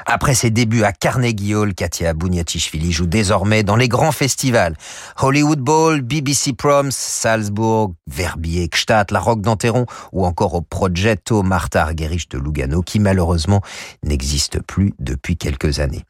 Après 0.06 0.36
ses 0.36 0.50
débuts 0.50 0.84
à 0.84 0.94
Carnegie 0.94 1.54
Hall, 1.54 1.74
Katia 1.74 2.14
Bouniatichvili 2.14 2.92
joue 2.92 3.08
désormais 3.08 3.64
dans 3.64 3.76
les 3.76 3.90
grands 3.90 4.12
festivals. 4.12 4.76
Hollywood 5.22 5.60
Bowl, 5.60 6.02
BBC 6.02 6.54
Proms, 6.54 6.92
Salzbourg, 6.92 7.94
Verbier, 8.08 8.70
Gstaad, 8.70 9.12
la 9.12 9.20
Roque 9.20 9.42
d'Anteron 9.42 9.86
ou 10.14 10.26
encore 10.26 10.54
au 10.54 10.62
Progetto 10.62 11.44
Martha 11.44 11.84
Argerich 11.84 12.30
de 12.30 12.38
Lugano 12.38 12.82
qui 12.82 13.00
malheureusement 13.00 13.62
n'existe 14.04 14.62
plus 14.62 14.94
depuis 15.00 15.36
quelques 15.36 15.80
années. 15.80 16.06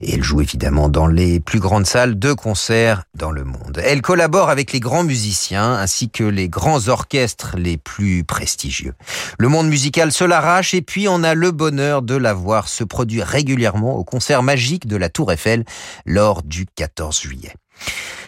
Et 0.00 0.14
elle 0.14 0.22
joue 0.22 0.40
évidemment 0.40 0.88
dans 0.88 1.06
les 1.06 1.40
plus 1.40 1.60
grandes 1.60 1.86
salles 1.86 2.18
de 2.18 2.32
concert 2.32 3.04
dans 3.14 3.30
le 3.30 3.44
monde. 3.44 3.80
Elle 3.84 4.00
collabore 4.00 4.48
avec 4.48 4.72
les 4.72 4.80
grands 4.80 5.04
musiciens 5.04 5.74
ainsi 5.74 6.08
que 6.08 6.24
les 6.24 6.48
grands 6.48 6.88
orchestres 6.88 7.56
les 7.56 7.76
plus 7.82 8.24
prestigieux. 8.24 8.94
Le 9.38 9.48
monde 9.48 9.68
musical 9.68 10.12
se 10.12 10.24
l'arrache 10.24 10.74
et 10.74 10.82
puis 10.82 11.08
on 11.08 11.22
a 11.22 11.34
le 11.34 11.50
bonheur 11.50 12.02
de 12.02 12.16
la 12.16 12.34
voir 12.34 12.68
se 12.68 12.84
produire 12.84 13.26
régulièrement 13.26 13.96
au 13.96 14.04
concert 14.04 14.42
magique 14.42 14.86
de 14.86 14.96
la 14.96 15.08
Tour 15.08 15.32
Eiffel 15.32 15.64
lors 16.06 16.42
du 16.42 16.66
14 16.66 17.20
juillet. 17.20 17.54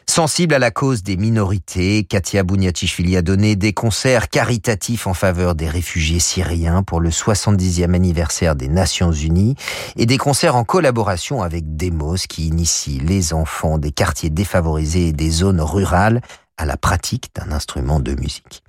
Sensible 0.06 0.54
à 0.54 0.58
la 0.58 0.70
cause 0.70 1.02
des 1.02 1.16
minorités, 1.16 2.04
Katia 2.04 2.42
Bouniatichvili 2.42 3.16
a 3.16 3.22
donné 3.22 3.56
des 3.56 3.72
concerts 3.72 4.28
caritatifs 4.28 5.06
en 5.06 5.14
faveur 5.14 5.54
des 5.54 5.68
réfugiés 5.68 6.20
syriens 6.20 6.82
pour 6.82 7.00
le 7.00 7.08
70e 7.08 7.94
anniversaire 7.94 8.54
des 8.54 8.68
Nations 8.68 9.12
Unies 9.12 9.54
et 9.96 10.06
des 10.06 10.18
concerts 10.18 10.56
en 10.56 10.64
collaboration 10.64 11.42
avec 11.42 11.76
Demos 11.76 12.16
qui 12.28 12.48
initie 12.48 13.00
les 13.00 13.32
enfants 13.32 13.78
des 13.78 13.92
quartiers 13.92 14.30
défavorisés 14.30 15.08
et 15.08 15.12
des 15.12 15.30
zones 15.30 15.62
rurales 15.62 16.20
à 16.56 16.64
la 16.64 16.76
pratique 16.76 17.30
d'un 17.34 17.52
instrument 17.52 18.00
de 18.00 18.14
musique. 18.14 18.62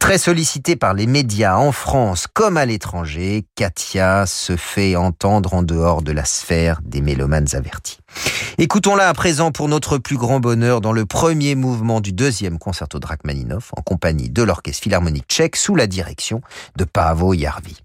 Très 0.00 0.18
sollicitée 0.18 0.76
par 0.76 0.94
les 0.94 1.06
médias 1.06 1.56
en 1.56 1.72
France 1.72 2.26
comme 2.32 2.56
à 2.56 2.66
l'étranger, 2.66 3.44
Katia 3.54 4.26
se 4.26 4.56
fait 4.56 4.96
entendre 4.96 5.54
en 5.54 5.62
dehors 5.62 6.02
de 6.02 6.12
la 6.12 6.24
sphère 6.24 6.80
des 6.82 7.00
mélomanes 7.00 7.48
avertis. 7.52 7.98
Écoutons-la 8.58 9.08
à 9.08 9.14
présent 9.14 9.52
pour 9.52 9.68
notre 9.68 9.98
plus 9.98 10.16
grand 10.16 10.40
bonheur 10.40 10.80
dans 10.80 10.92
le 10.92 11.06
premier 11.06 11.54
mouvement 11.54 12.00
du 12.00 12.12
deuxième 12.12 12.58
concerto 12.58 12.98
de 12.98 13.06
en 13.12 13.82
compagnie 13.82 14.30
de 14.30 14.42
l'Orchestre 14.42 14.82
Philharmonique 14.82 15.26
tchèque 15.28 15.56
sous 15.56 15.74
la 15.74 15.86
direction 15.86 16.40
de 16.76 16.84
Paavo 16.84 17.34
Jarvi. 17.34 17.76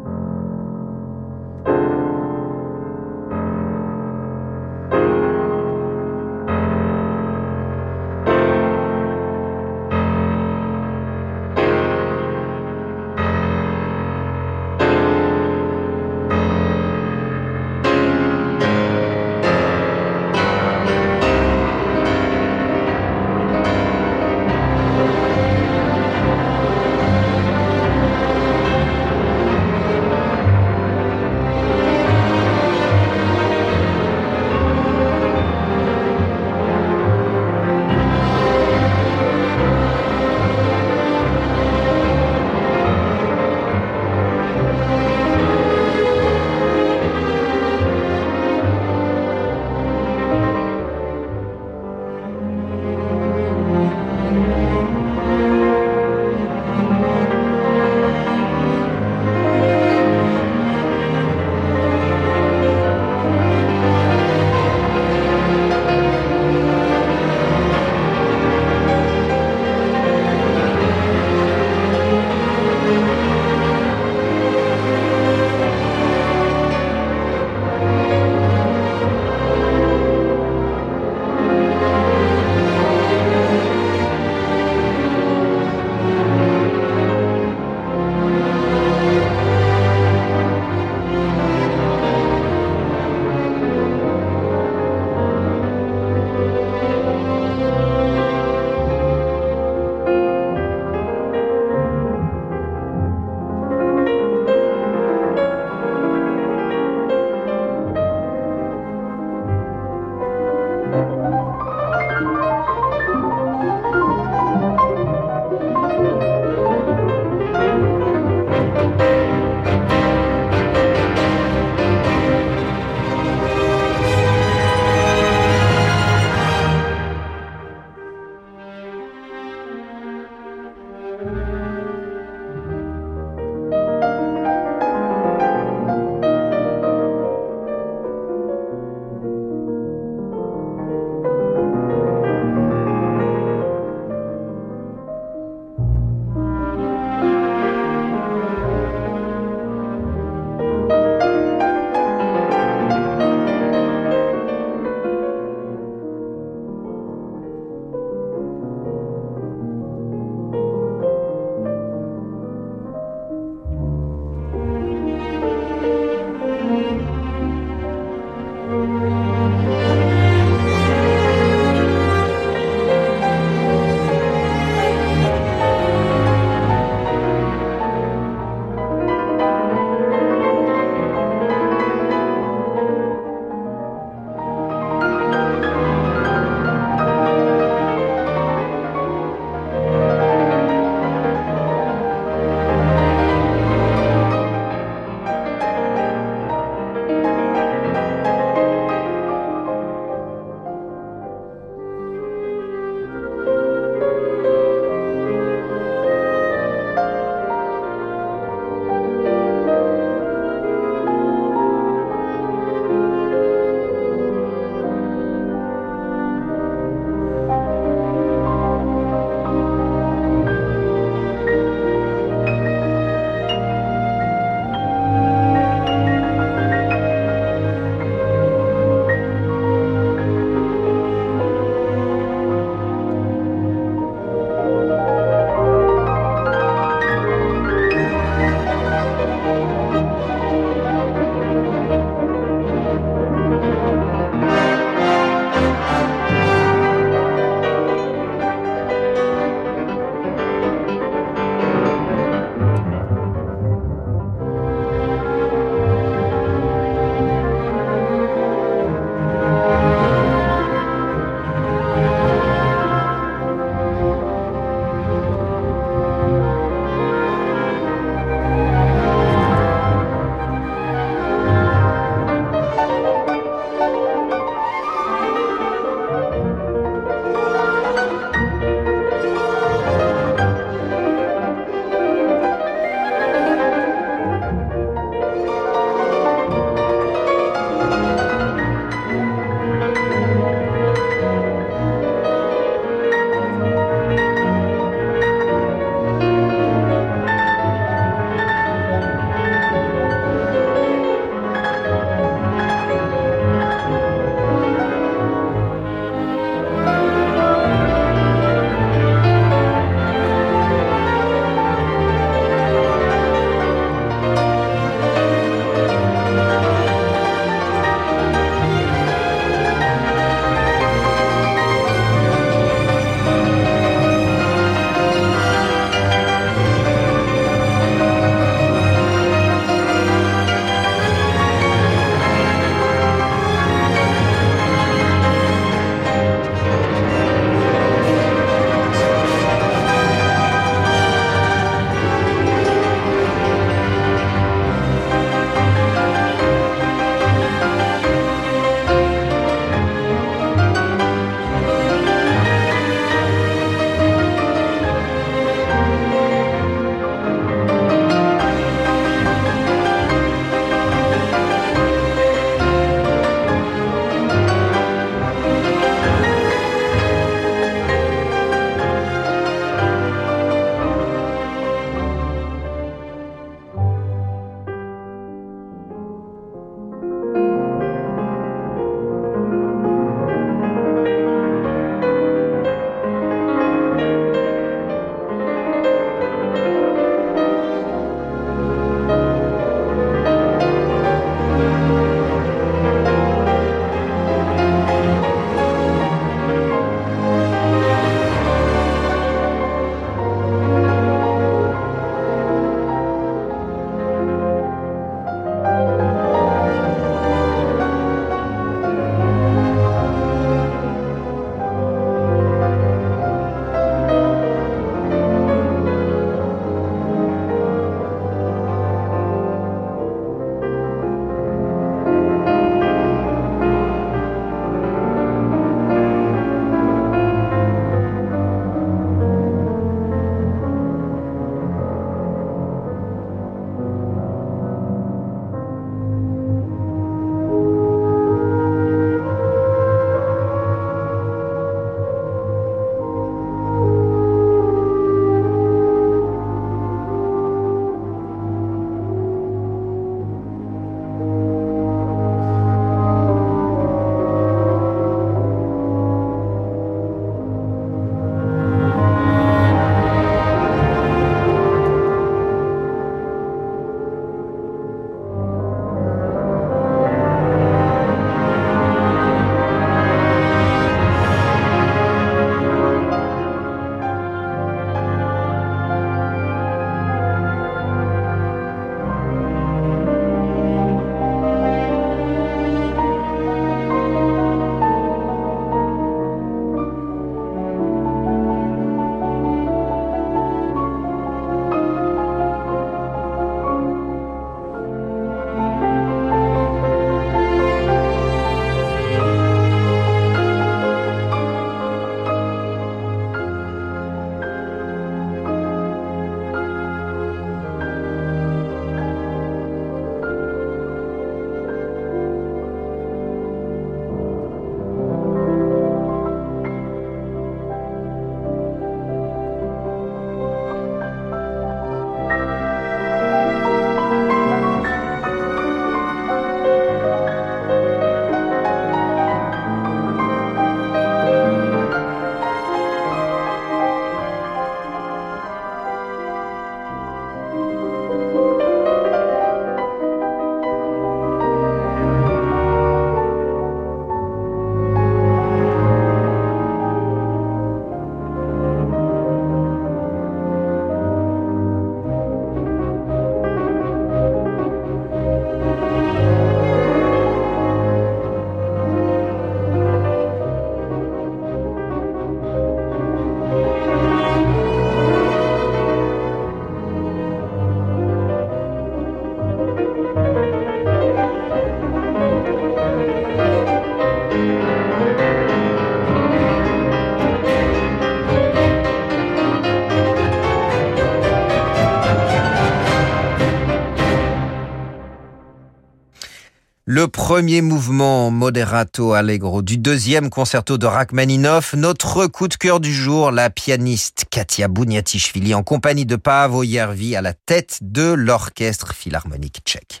Premier 587.28 587.60
mouvement 587.60 588.30
moderato 588.30 589.12
allegro 589.12 589.60
du 589.60 589.76
deuxième 589.76 590.30
concerto 590.30 590.78
de 590.78 590.86
Rachmaninoff, 590.86 591.74
notre 591.74 592.26
coup 592.26 592.48
de 592.48 592.54
cœur 592.54 592.80
du 592.80 592.90
jour, 592.90 593.32
la 593.32 593.50
pianiste 593.50 594.24
Katia 594.30 594.66
Bouniatishvili 594.66 595.54
en 595.54 595.62
compagnie 595.62 596.06
de 596.06 596.16
Paavo 596.16 596.64
Järvi 596.64 597.14
à 597.16 597.20
la 597.20 597.34
tête 597.34 597.80
de 597.82 598.14
l'orchestre 598.14 598.94
philharmonique 598.94 599.60
tchèque. 599.62 600.00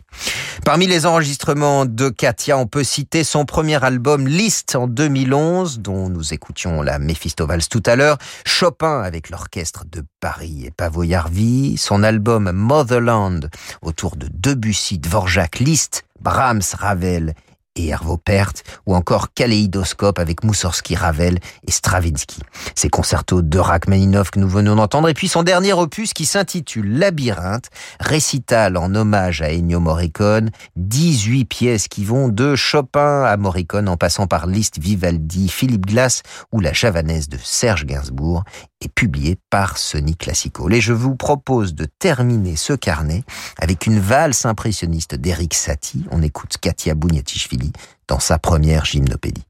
Parmi 0.64 0.86
les 0.86 1.04
enregistrements 1.04 1.84
de 1.84 2.08
Katia, 2.08 2.56
on 2.56 2.66
peut 2.66 2.82
citer 2.82 3.24
son 3.24 3.44
premier 3.44 3.84
album 3.84 4.26
Liszt 4.26 4.74
en 4.74 4.86
2011, 4.86 5.80
dont 5.80 6.08
nous 6.08 6.32
écoutions 6.32 6.80
la 6.80 6.98
Mephistopheles 6.98 7.68
tout 7.68 7.82
à 7.84 7.94
l'heure, 7.94 8.16
Chopin 8.46 9.02
avec 9.02 9.28
l'orchestre 9.28 9.84
de 9.84 10.02
Paris 10.20 10.64
et 10.64 10.70
Paavo 10.70 11.04
Järvi, 11.04 11.76
son 11.76 12.02
album 12.02 12.50
Motherland 12.52 13.50
autour 13.82 14.16
de 14.16 14.30
Debussy, 14.32 14.98
Dvorak, 14.98 15.58
Liszt, 15.58 16.04
Brahms, 16.18 16.74
Ravel 16.80 17.34
et 17.78 17.88
Hervo 17.88 18.16
Pärt, 18.16 18.62
ou 18.86 18.94
encore 18.94 19.32
Kaléidoscope 19.32 20.18
avec 20.18 20.44
Moussorski, 20.44 20.94
Ravel 20.94 21.38
et 21.66 21.70
Stravinsky. 21.70 22.40
Ces 22.74 22.88
concertos 22.88 23.42
de 23.42 23.58
Rachmaninoff 23.58 24.30
que 24.30 24.40
nous 24.40 24.48
venons 24.48 24.76
d'entendre, 24.76 25.08
et 25.08 25.14
puis 25.14 25.28
son 25.28 25.42
dernier 25.42 25.72
opus 25.72 26.12
qui 26.12 26.26
s'intitule 26.26 26.98
Labyrinthe, 26.98 27.70
récital 28.00 28.76
en 28.76 28.94
hommage 28.94 29.42
à 29.42 29.52
Ennio 29.52 29.80
Morricone, 29.80 30.50
18 30.76 31.44
pièces 31.44 31.88
qui 31.88 32.04
vont 32.04 32.28
de 32.28 32.56
Chopin 32.56 33.24
à 33.24 33.36
Morricone 33.36 33.88
en 33.88 33.96
passant 33.96 34.26
par 34.26 34.46
Liszt, 34.46 34.78
Vivaldi, 34.78 35.48
Philippe 35.48 35.86
Glass 35.86 36.22
ou 36.52 36.60
la 36.60 36.72
javanaise 36.72 37.28
de 37.28 37.38
Serge 37.42 37.86
Gainsbourg, 37.86 38.44
et 38.80 38.88
publié 38.88 39.36
par 39.50 39.76
Sony 39.76 40.16
Classical. 40.16 40.72
Et 40.72 40.80
je 40.80 40.92
vous 40.92 41.16
propose 41.16 41.74
de 41.74 41.84
terminer 41.98 42.56
ce 42.56 42.72
carnet 42.72 43.24
avec 43.58 43.86
une 43.86 43.98
valse 43.98 44.46
impressionniste 44.46 45.14
d'Eric 45.14 45.54
Satie. 45.54 46.04
On 46.10 46.22
écoute 46.22 46.58
Katia 46.60 46.94
Bouniatishvili 46.94 47.67
dans 48.06 48.20
sa 48.20 48.38
première 48.38 48.84
gymnopédie. 48.84 49.44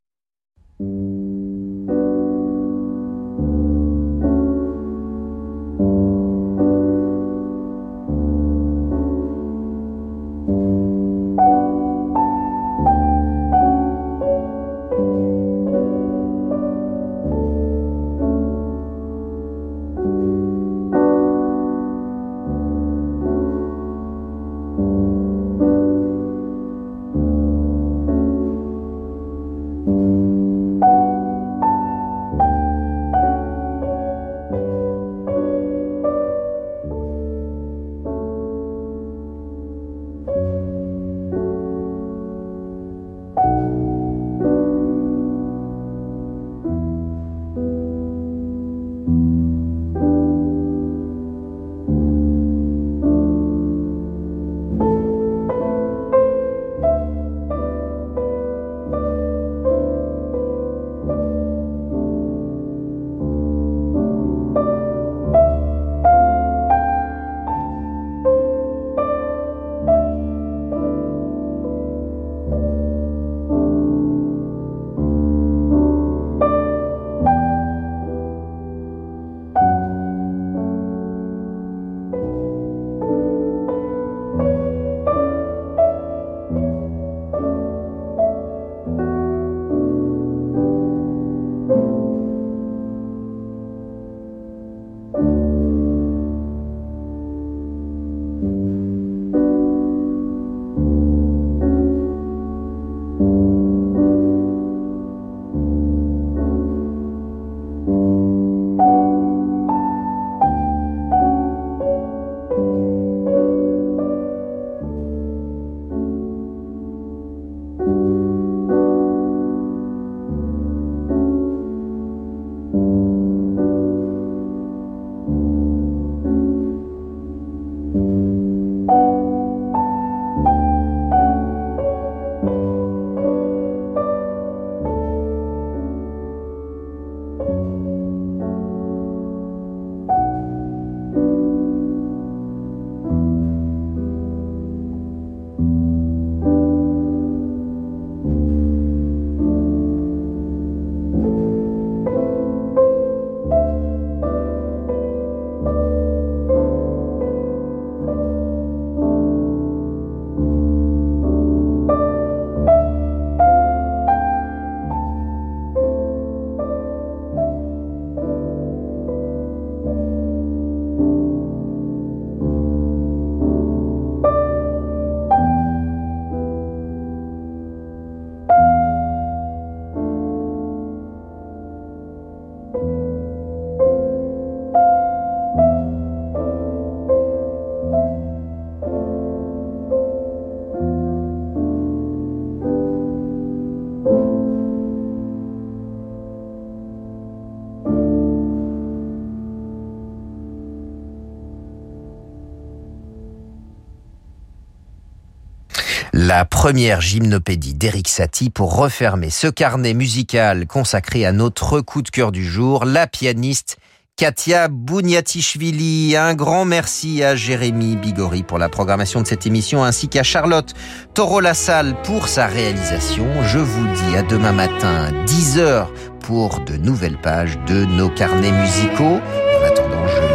La 206.29 206.45
première 206.45 207.01
gymnopédie 207.01 207.73
d'Eric 207.73 208.07
Satie 208.07 208.51
pour 208.51 208.77
refermer 208.77 209.31
ce 209.31 209.47
carnet 209.47 209.95
musical 209.95 210.67
consacré 210.67 211.25
à 211.25 211.33
notre 211.33 211.81
coup 211.81 212.03
de 212.03 212.11
cœur 212.11 212.33
du 212.33 212.45
jour, 212.45 212.85
la 212.85 213.07
pianiste 213.07 213.79
Katia 214.15 214.69
Bouniatishvili. 214.69 216.17
Un 216.19 216.35
grand 216.35 216.67
merci 216.67 217.25
à 217.25 217.35
Jérémy 217.35 217.97
Bigori 217.97 218.43
pour 218.43 218.59
la 218.59 218.69
programmation 218.69 219.23
de 219.23 219.27
cette 219.27 219.47
émission 219.47 219.85
ainsi 219.85 220.11
qu'à 220.11 220.23
Charlotte 220.23 220.75
Toro-Lassalle 221.15 221.97
pour 222.03 222.29
sa 222.29 222.47
réalisation. 222.47 223.27
Je 223.45 223.59
vous 223.59 223.87
dis 223.87 224.15
à 224.15 224.21
demain 224.21 224.53
matin 224.53 225.11
10h 225.25 225.87
pour 226.21 226.61
de 226.61 226.77
nouvelles 226.77 227.19
pages 227.19 227.59
de 227.67 227.87
nos 227.87 228.11
carnets 228.11 228.53
musicaux. 228.53 229.23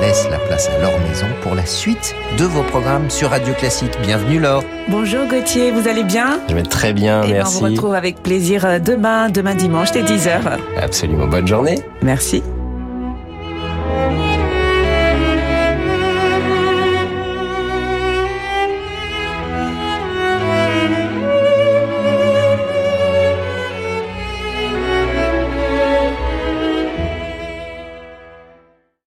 Laisse 0.04 0.28
la 0.30 0.38
place 0.38 0.68
à 0.68 0.82
Laure 0.82 0.99
Maison 1.08 1.28
pour 1.41 1.56
la 1.56 1.66
suite 1.66 2.14
de 2.38 2.43
vos 2.43 2.64
programmes 2.64 3.10
sur 3.10 3.30
Radio 3.30 3.54
Classique. 3.54 3.97
Bienvenue 4.01 4.38
Laure. 4.38 4.62
Bonjour 4.89 5.26
Gauthier, 5.28 5.72
vous 5.72 5.88
allez 5.88 6.04
bien? 6.04 6.41
Je 6.49 6.56
vais 6.56 6.64
très 6.64 6.91
bien, 6.91 7.24
Et 7.24 7.28
ben, 7.28 7.34
merci. 7.36 7.56
on 7.56 7.60
vous 7.62 7.66
retrouve 7.72 7.93
avec 7.93 8.22
plaisir 8.22 8.82
demain, 8.82 9.30
demain 9.30 9.56
dimanche, 9.56 9.93
dès 9.93 10.04
10h. 10.04 10.58
Absolument, 10.78 11.28
bonne 11.28 11.47
journée. 11.47 11.80
Merci. 12.01 12.43